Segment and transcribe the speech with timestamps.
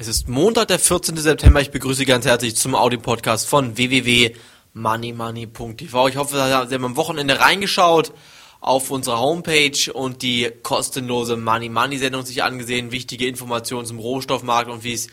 [0.00, 1.18] Es ist Montag, der 14.
[1.18, 1.60] September.
[1.60, 6.08] Ich begrüße ganz herzlich zum Audio-Podcast von www.moneymoney.tv.
[6.08, 8.14] Ich hoffe, Sie haben am Wochenende reingeschaut
[8.62, 14.70] auf unsere Homepage und die kostenlose Money Money Sendung sich angesehen, wichtige Informationen zum Rohstoffmarkt
[14.70, 15.08] und wie es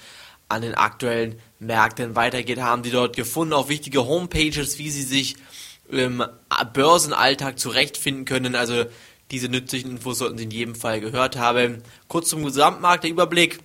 [0.47, 3.53] an den aktuellen Märkten weitergeht, haben die dort gefunden.
[3.53, 5.35] Auch wichtige Homepages, wie sie sich
[5.89, 6.23] im
[6.73, 8.55] Börsenalltag zurechtfinden können.
[8.55, 8.85] Also
[9.31, 11.83] diese nützlichen Infos sollten Sie in jedem Fall gehört haben.
[12.07, 13.59] Kurz zum Gesamtmarkt, der Überblick.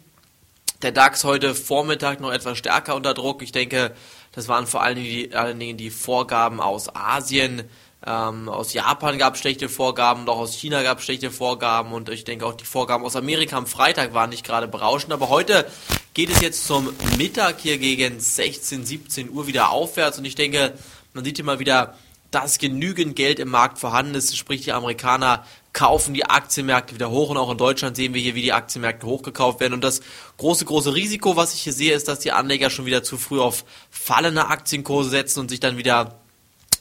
[0.83, 3.41] Der DAX heute Vormittag noch etwas stärker unter Druck.
[3.43, 3.95] Ich denke,
[4.33, 7.63] das waren vor allen Dingen die, allen Dingen die Vorgaben aus Asien.
[8.05, 12.09] Ähm, aus Japan gab es schlechte Vorgaben, auch aus China gab es schlechte Vorgaben und
[12.09, 15.13] ich denke auch die Vorgaben aus Amerika am Freitag waren nicht gerade berauschend.
[15.13, 15.67] Aber heute
[16.15, 20.73] geht es jetzt zum Mittag hier gegen 16, 17 Uhr wieder aufwärts und ich denke,
[21.15, 21.97] man sieht hier mal wieder,
[22.33, 24.37] dass genügend Geld im Markt vorhanden ist.
[24.37, 28.35] Sprich, die Amerikaner kaufen die Aktienmärkte wieder hoch und auch in Deutschland sehen wir hier,
[28.35, 29.73] wie die Aktienmärkte hochgekauft werden.
[29.73, 30.03] Und das
[30.37, 33.41] große, große Risiko, was ich hier sehe, ist, dass die Anleger schon wieder zu früh
[33.41, 36.19] auf fallende Aktienkurse setzen und sich dann wieder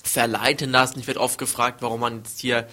[0.04, 1.00] verleiten lassen.
[1.00, 2.68] Ich werde oft gefragt, warum man jetzt hier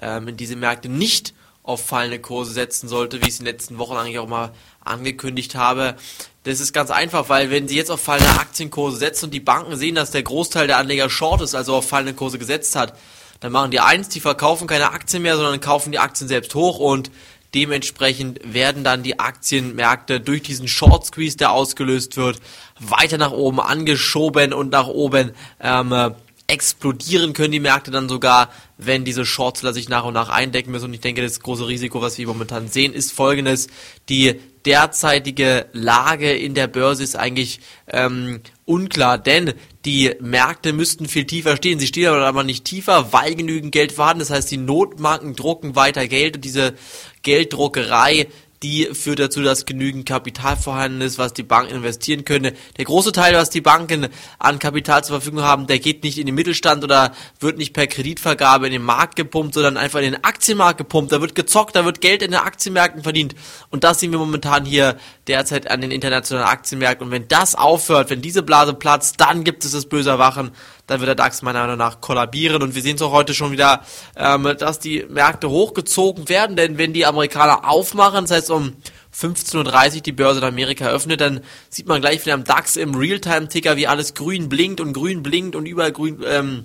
[0.00, 3.54] ähm, in diese Märkte nicht auf fallende Kurse setzen sollte, wie ich es in den
[3.54, 4.52] letzten Wochen eigentlich auch mal
[4.84, 5.94] angekündigt habe.
[6.42, 9.76] Das ist ganz einfach, weil wenn sie jetzt auf fallende Aktienkurse setzen und die Banken
[9.76, 12.98] sehen, dass der Großteil der Anleger short ist, also auf fallende Kurse gesetzt hat,
[13.42, 16.78] dann machen die eins, die verkaufen keine Aktien mehr, sondern kaufen die Aktien selbst hoch
[16.78, 17.10] und
[17.54, 22.38] dementsprechend werden dann die Aktienmärkte durch diesen Short Squeeze, der ausgelöst wird,
[22.78, 26.14] weiter nach oben angeschoben und nach oben ähm,
[26.52, 30.84] explodieren können die Märkte dann sogar, wenn diese Shortseller sich nach und nach eindecken müssen.
[30.84, 33.68] Und ich denke, das große Risiko, was wir momentan sehen, ist folgendes.
[34.10, 39.54] Die derzeitige Lage in der Börse ist eigentlich ähm, unklar, denn
[39.86, 41.80] die Märkte müssten viel tiefer stehen.
[41.80, 44.20] Sie stehen aber nicht tiefer, weil genügend Geld vorhanden.
[44.20, 46.74] Das heißt, die Notbanken drucken weiter Geld und diese
[47.22, 48.28] Gelddruckerei
[48.62, 52.54] die führt dazu, dass genügend Kapital vorhanden ist, was die Banken investieren können.
[52.78, 54.08] Der große Teil, was die Banken
[54.38, 57.86] an Kapital zur Verfügung haben, der geht nicht in den Mittelstand oder wird nicht per
[57.86, 61.12] Kreditvergabe in den Markt gepumpt, sondern einfach in den Aktienmarkt gepumpt.
[61.12, 63.34] Da wird gezockt, da wird Geld in den Aktienmärkten verdient.
[63.70, 64.96] Und das sehen wir momentan hier
[65.26, 67.06] derzeit an den internationalen Aktienmärkten.
[67.06, 70.52] Und wenn das aufhört, wenn diese Blase platzt, dann gibt es das böse Erwachen
[70.86, 72.62] dann wird der DAX meiner Meinung nach kollabieren.
[72.62, 73.82] Und wir sehen es auch heute schon wieder,
[74.16, 78.74] ähm, dass die Märkte hochgezogen werden, denn wenn die Amerikaner aufmachen, das heißt um
[79.14, 82.94] 15.30 Uhr die Börse in Amerika öffnet, dann sieht man gleich wieder am DAX im
[82.94, 86.64] Realtime-Ticker, wie alles grün blinkt und grün blinkt und überall grün, ähm,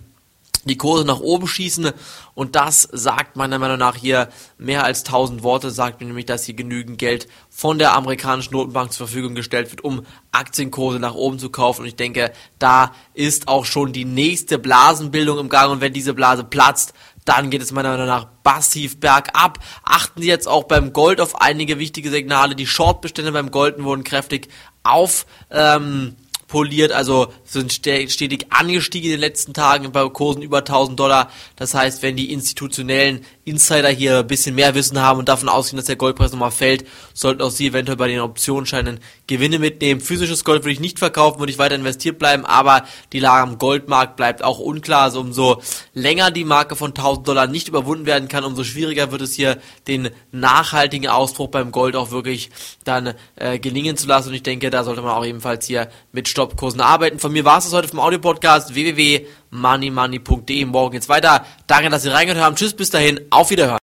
[0.67, 1.91] die Kurse nach oben schießen
[2.33, 6.45] und das sagt meiner Meinung nach hier mehr als 1000 Worte, sagt mir nämlich, dass
[6.45, 11.39] hier genügend Geld von der amerikanischen Notenbank zur Verfügung gestellt wird, um Aktienkurse nach oben
[11.39, 15.81] zu kaufen und ich denke, da ist auch schon die nächste Blasenbildung im Gang und
[15.81, 16.93] wenn diese Blase platzt,
[17.27, 19.59] dann geht es meiner Meinung nach massiv bergab.
[19.83, 22.55] Achten Sie jetzt auch beim Gold auf einige wichtige Signale.
[22.55, 24.47] Die Shortbestände beim Gold wurden kräftig
[24.83, 26.15] auf ähm,
[26.47, 31.31] poliert, also sind stetig angestiegen in den letzten Tagen bei Kursen über 1000 Dollar.
[31.55, 35.77] Das heißt, wenn die institutionellen Insider hier ein bisschen mehr Wissen haben und davon ausgehen,
[35.77, 40.01] dass der Goldpreis nochmal fällt, sollten auch sie eventuell bei den Optionsscheinen Gewinne mitnehmen.
[40.01, 43.57] Physisches Gold würde ich nicht verkaufen, würde ich weiter investiert bleiben, aber die Lage am
[43.57, 45.03] Goldmarkt bleibt auch unklar.
[45.03, 45.61] Also umso
[45.93, 49.57] länger die Marke von 1000 Dollar nicht überwunden werden kann, umso schwieriger wird es hier,
[49.87, 52.49] den nachhaltigen Ausbruch beim Gold auch wirklich
[52.83, 54.29] dann äh, gelingen zu lassen.
[54.29, 57.19] Und ich denke, da sollte man auch ebenfalls hier mit Stoppkursen arbeiten.
[57.19, 58.75] Von mir war es das heute vom Audio-Podcast
[59.51, 60.65] www.moneymoney.de.
[60.65, 61.45] Morgen geht's weiter.
[61.67, 62.55] Danke, dass Sie reingehört haben.
[62.55, 63.19] Tschüss, bis dahin.
[63.29, 63.76] Auf Wiederhören.